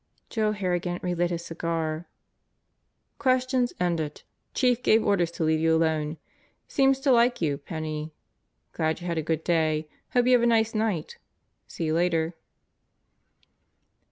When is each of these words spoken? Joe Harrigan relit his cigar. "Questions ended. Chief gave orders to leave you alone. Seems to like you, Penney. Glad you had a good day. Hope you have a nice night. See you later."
Joe 0.31 0.53
Harrigan 0.53 0.99
relit 1.03 1.29
his 1.29 1.45
cigar. 1.45 2.07
"Questions 3.19 3.71
ended. 3.79 4.23
Chief 4.55 4.81
gave 4.81 5.05
orders 5.05 5.29
to 5.33 5.43
leave 5.43 5.59
you 5.59 5.75
alone. 5.75 6.17
Seems 6.67 6.99
to 7.01 7.11
like 7.11 7.39
you, 7.39 7.59
Penney. 7.59 8.11
Glad 8.73 8.99
you 8.99 9.05
had 9.05 9.19
a 9.19 9.21
good 9.21 9.43
day. 9.43 9.87
Hope 10.15 10.25
you 10.25 10.31
have 10.31 10.41
a 10.41 10.47
nice 10.47 10.73
night. 10.73 11.19
See 11.67 11.83
you 11.83 11.93
later." 11.93 12.33